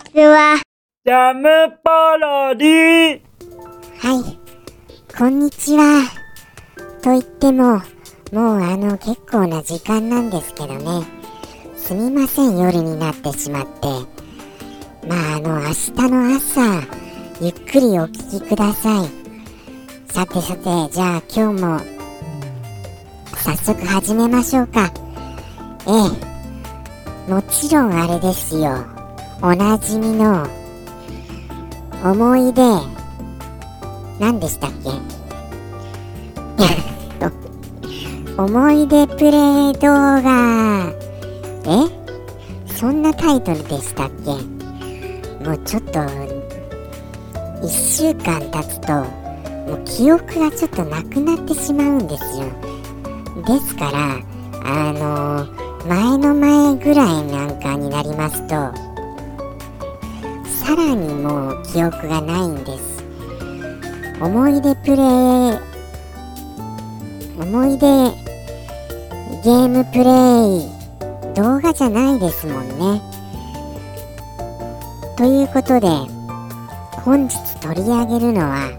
[0.00, 0.60] ちは。
[1.04, 1.48] ジャム
[1.84, 3.20] パロディ
[3.98, 4.38] はい。
[5.16, 6.04] こんにちは。
[7.02, 7.80] と言っても、
[8.32, 11.06] もうあの結構な時間なんですけどね。
[11.76, 13.88] すみません、夜になってしまって。
[15.06, 16.60] まああの、明日の朝、
[17.40, 19.08] ゆっくりお聞きください。
[20.12, 21.80] さてさて、じゃあ今日も、
[23.36, 24.92] 早速始めましょうか。
[25.86, 25.90] え
[27.28, 27.30] え。
[27.30, 28.99] もちろんあれですよ。
[29.42, 30.46] おなじみの、
[32.04, 32.62] 思い出、
[34.18, 34.90] 何でしたっけ？
[38.42, 40.92] 思い出プレイ動画。
[41.64, 41.88] え？
[42.66, 44.32] そんなタイトルでしたっけ？
[45.44, 52.44] もうちょっと1週間経つともう記憶がちょっとなくなってしまうんですよ。
[53.46, 54.18] ですから
[54.66, 55.46] あの
[55.88, 58.89] 前の前ぐらいなんかになりますと
[60.70, 63.02] さらにもう記憶がないんです。
[64.20, 64.98] 思い出プレイ
[67.42, 67.86] 思い出
[69.42, 73.02] ゲームプレイ動画じゃないですもんね。
[75.16, 75.88] ということで
[77.02, 78.70] 本日取り上げるのは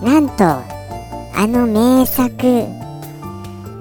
[0.00, 2.30] なんとあの名作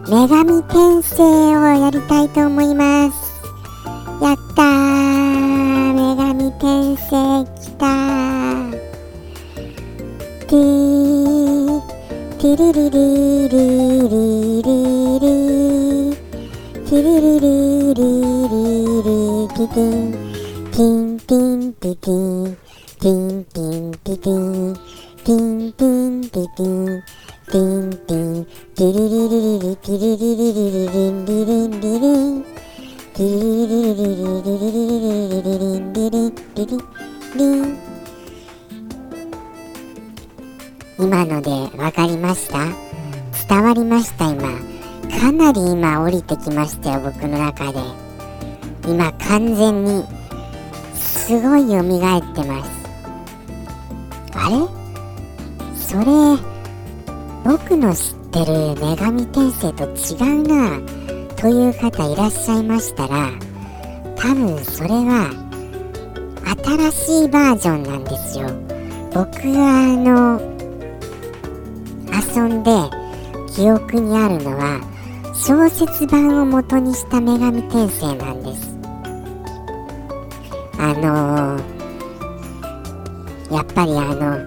[0.08, 1.24] 女神転生
[1.58, 3.25] をやりたいと思います。
[37.38, 37.85] Ding
[41.06, 42.58] 今ので分かりました？
[43.48, 44.32] 伝わりました？
[44.32, 44.42] 今。
[45.20, 47.80] かなり今降りてきましたよ僕の中で。
[48.88, 50.04] 今完全に
[50.96, 51.84] すごい蘇っ
[52.34, 52.72] てます。
[54.34, 54.68] あれ？
[55.76, 56.06] それ
[57.44, 60.82] 僕の知ってる女神転生と違うな
[61.36, 63.30] という方いらっしゃいましたら
[64.16, 65.30] 多分それは
[66.66, 68.50] 新しいバージョンなんですよ。
[69.14, 70.55] 僕があの
[72.36, 72.72] 遊んで
[73.48, 74.82] 記憶にあるのは
[75.34, 78.76] 小説版を元にした女神転生なんです。
[80.78, 84.38] あのー、やっぱりあの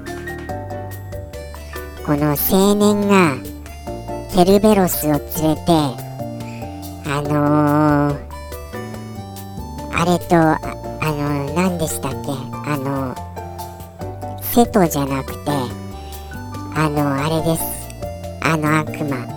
[2.05, 3.37] この青年が
[4.35, 5.23] ケルベロスを連れ
[5.57, 5.73] て
[7.07, 8.17] あのー、
[9.95, 10.61] あれとあ
[11.01, 12.19] あの何でしたっけ？
[12.67, 13.15] あの
[14.43, 15.51] 瀬戸じゃなくて
[16.75, 17.78] あのあれです。
[18.51, 19.29] あの悪魔。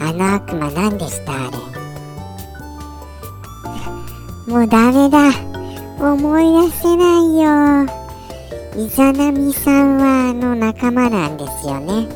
[0.00, 1.32] あの悪魔何でした？
[1.32, 1.58] あれ。
[4.52, 5.32] もうダメだ。
[5.98, 7.84] 思い出せないよ。
[8.76, 12.06] イザナミさんはあの仲間なんですよね。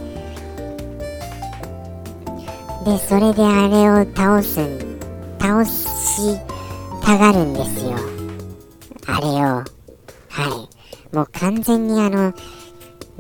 [2.84, 4.60] でそれであれを倒す
[5.40, 6.38] 倒し
[7.04, 7.96] たがるんですよ。
[9.08, 9.64] あれを。
[10.28, 10.68] は
[11.12, 11.16] い。
[11.16, 12.32] もう完全にあの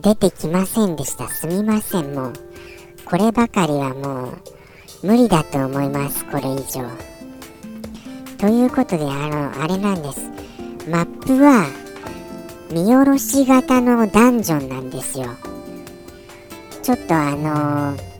[0.00, 1.26] 出てきませんでした。
[1.28, 2.32] すみませんもう。
[3.12, 4.30] こればかりはも
[5.02, 6.88] う無理だと思いますこれ以上。
[8.38, 10.30] ということであのあれなんです。
[10.88, 11.66] マップは
[12.70, 15.26] 見下ろし型のダンジョンなんですよ。
[16.82, 18.12] ちょっとあのー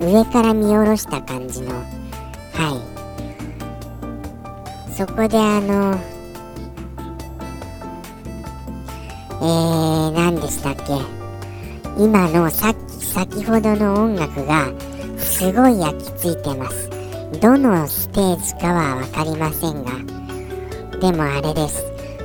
[0.00, 1.72] 上から見下ろした感じの。
[1.72, 1.84] は
[4.90, 4.92] い。
[4.92, 5.96] そこであの
[9.40, 10.82] えー、何でしたっけ？
[11.96, 12.74] 今のさっ
[13.16, 14.70] 先ほどの音楽が
[15.16, 16.90] すごい焼き付いてます。
[17.40, 19.92] どのステージかは分かりませんが
[21.00, 21.82] でもあれです。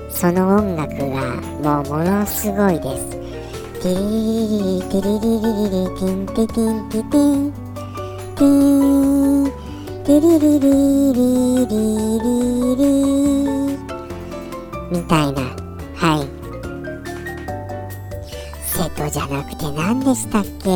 [0.10, 3.10] その音楽がもうものすごいです。
[3.82, 4.04] ティリ
[4.36, 7.54] リリリティリリリリリティンティティンティティン
[8.36, 8.52] ティ
[9.48, 9.52] ン
[10.04, 11.24] ティリリリリ
[11.68, 11.80] リ
[12.20, 12.92] リリ
[14.92, 15.71] みたいな
[19.02, 20.70] 瀬戸じゃなくて何でしたっけ？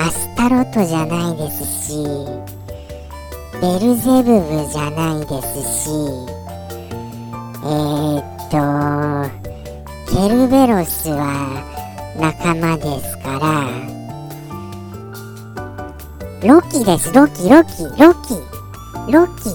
[0.00, 1.94] アスタロトじゃないですし
[3.60, 5.90] ベルゼブブじゃないですし
[7.64, 8.56] えー、っと
[10.12, 11.62] ケルベロスは
[12.18, 13.68] 仲間ですから
[16.48, 18.34] ロキですロキロキロキ
[19.12, 19.50] ロキ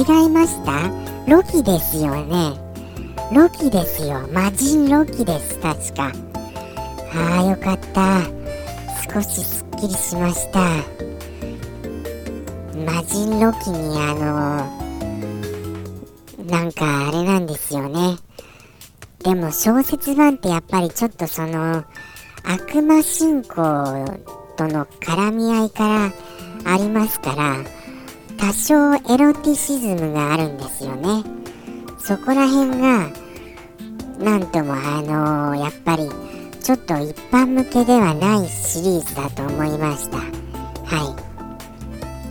[0.00, 0.90] 違いました？
[1.30, 2.54] ロキですよね。
[3.32, 4.26] ロキですよ。
[4.32, 6.10] 魔人ロキです確か。
[7.14, 8.22] ああよかった。
[9.12, 10.60] 少しすっきりしました。
[12.86, 14.82] 魔人ロキにあの
[16.46, 18.16] なんかあれなんですよね。
[19.22, 21.84] でも小説版ってやっぱりちょっとその
[22.44, 23.54] 悪魔信仰
[24.56, 26.12] との絡み合いから
[26.64, 27.56] ありますから
[28.38, 31.22] 多少エロティシズムがあるんですよね。
[31.98, 33.10] そこら辺が
[34.18, 36.08] なんともあの、やっぱり
[36.62, 40.18] ちょっと一般向けではないシリーズだと思いました。
[40.18, 41.16] は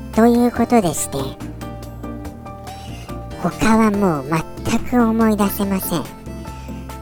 [0.09, 0.15] い。
[0.15, 1.17] ということでして
[3.41, 4.25] 他はもう
[4.65, 6.03] 全く思い出せません。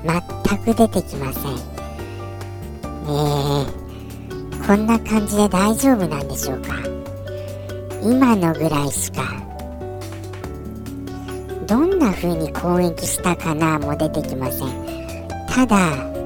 [0.03, 1.43] 全く出てきません。
[3.05, 6.73] えー、こんな感じで大丈夫なんでしょうか。
[8.01, 9.21] 今のぐらいしか
[11.67, 14.67] どんな風に攻撃したかなも出てきません。
[15.47, 16.18] ただ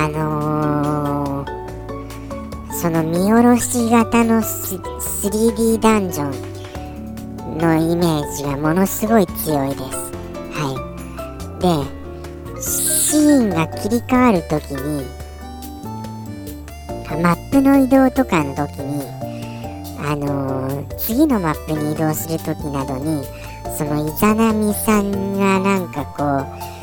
[0.00, 6.28] あのー、その見下ろし型の 3D ダンジョ
[7.56, 9.82] ンのイメージがものすごい強いです。
[10.54, 10.72] は
[11.58, 11.58] い。
[11.60, 15.04] でシーンが切り替わるときに
[17.20, 19.02] マップの移動とかの時に
[19.98, 23.24] あのー、次のマップに移動する時などに
[23.76, 26.77] そのイザナミさんがなんかこう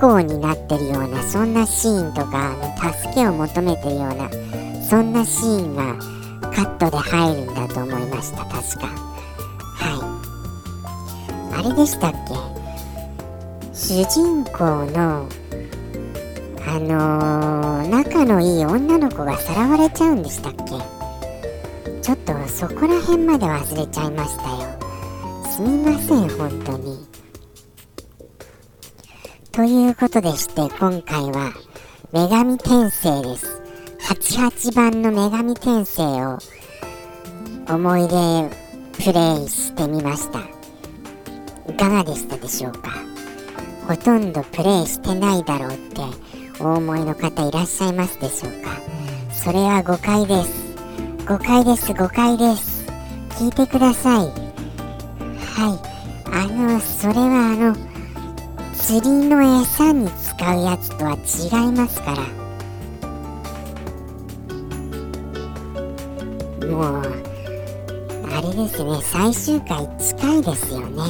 [0.00, 4.30] 幸になってるようなそんなシーンとかあの助けを求めてるような
[4.82, 5.96] そんなシーンが
[6.54, 8.86] カットで入るんだと思いました確か。
[9.74, 10.20] は
[11.54, 11.60] い。
[11.60, 12.34] あれでしたっけ？
[13.72, 15.28] 主人公の
[16.64, 20.64] あのー、仲のいい女の子がさらわれちゃうんでしたっけ？
[22.02, 24.58] ちょっとそこら辺まで忘れちゃいましたよ。
[25.50, 27.11] すみません本当に。
[29.52, 31.52] ということでして今回は
[32.10, 33.60] 女神転生です。
[34.00, 36.38] 88番の女神転生を
[37.68, 38.50] 思い出
[39.04, 40.40] プレイしてみました。
[41.70, 42.92] いかがでしたでしょうか？
[43.86, 46.00] ほとんどプレイしてないだろうって
[46.58, 48.70] お思いの方いらっしゃいますでしょうか？
[49.34, 50.74] それは誤解です。
[51.28, 51.92] 誤解です。
[51.92, 52.86] 誤解です。
[53.32, 54.26] 聞いてください。
[54.26, 54.30] は
[55.76, 56.34] い。
[56.34, 57.91] あのそれはあの
[58.82, 61.16] 釣りの餌に使うやつとは違
[61.68, 62.18] いますから。
[66.66, 67.02] もう
[68.26, 71.02] あれですね最終回近いですよね。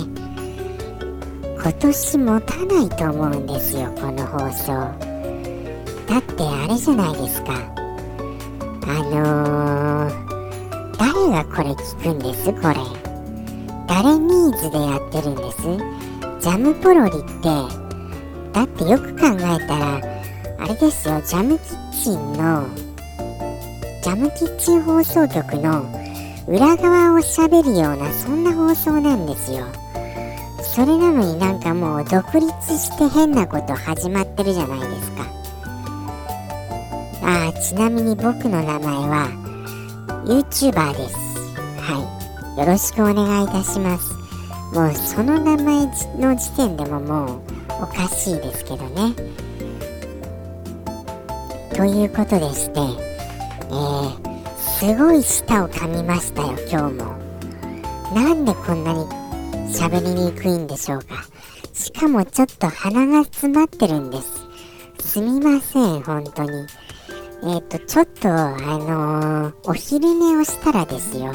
[1.63, 4.73] 今年持たないと思うんですよこの放送。
[6.07, 7.55] だってあれじゃないですか。
[8.85, 10.13] あのー、
[10.99, 12.53] 誰がこれ聞くんです？
[12.53, 12.75] これ。
[13.89, 15.57] 誰ニーズでやってるんです？
[16.43, 17.49] ジャムポロリって
[18.53, 20.00] だってよく考えたら
[20.59, 22.67] あれですよジャムキッチンの
[24.03, 25.87] ジャムキッチン放送局の
[26.49, 29.67] 裏側をしゃべるようなそんな放送なんですよ
[30.62, 35.27] それなのになんかもう独立して変なこと始まってるじゃないですか
[37.23, 39.43] あちなみに僕の名前は
[40.25, 41.17] YouTuber です。
[41.81, 41.99] は
[42.56, 42.61] い。
[42.61, 44.22] よろしくお願いいたします。
[44.73, 45.87] もうその名前
[46.19, 47.41] の時点でももう
[47.82, 49.15] おかしいですけどね。
[51.75, 57.23] ということでして、えー、すごい舌を噛みましたよ、今日も。
[58.15, 59.05] なんでこんなに
[59.69, 61.25] 喋りにくいんでしょうか。
[61.75, 65.08] しかもちょっと鼻が詰まってるんです。
[65.13, 66.51] すみません、本当に。
[67.44, 71.32] えっ、ー、と、ちょっと、あのー、お昼寝をしたらですよ。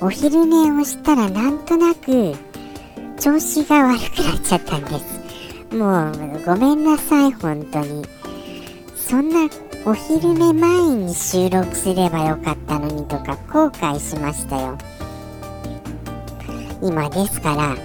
[0.00, 2.34] お昼寝をしたらなんとなく
[3.18, 5.74] 調子が悪くなっちゃったんです。
[5.74, 6.12] もう
[6.44, 8.04] ごめんなさい、本当に。
[8.96, 9.48] そんな
[9.86, 14.76] お昼寝前に収録すればよかったのにとか後悔しましたよ。
[16.82, 17.76] 今ですから、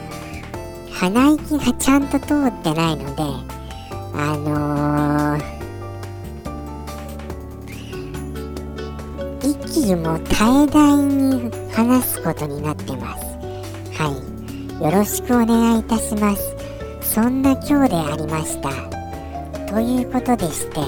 [0.91, 3.23] 鼻息がちゃんと通ってないので、
[4.13, 5.59] あのー
[9.41, 13.25] 息も絶え絶えに話すことになってます。
[13.97, 14.09] は
[14.81, 14.83] い。
[14.83, 16.55] よろしくお願いいたします。
[17.01, 18.69] そんな今日でありました。
[19.71, 20.79] ということでして、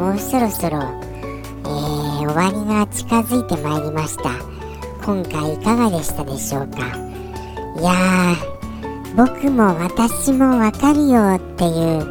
[0.00, 4.30] もうそろそろ、えー、終わりが近づいてまいりました。
[5.04, 6.78] 今回いかがでしたでしょうか？
[7.80, 12.06] いやー、僕も私もわかるよっていう、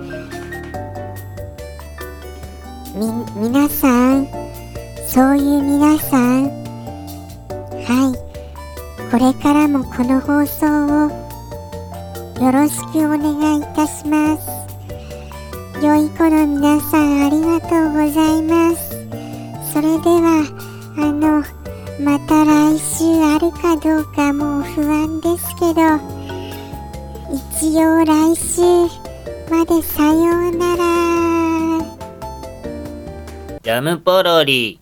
[2.96, 4.28] み、皆さん、
[5.08, 6.59] そういう皆さん？
[7.90, 11.30] はいこれからもこの放送を
[12.40, 14.48] よろしくお願いいたします。
[15.84, 18.92] 良い子の皆さんありがとうございます。
[19.74, 20.46] それでは、
[20.98, 21.44] あの、
[22.00, 25.82] また来週あるかどうかもう不安ですけど、
[27.34, 28.62] 一応来週
[29.50, 31.86] までさようなら。
[33.64, 34.80] ジャムポロリ。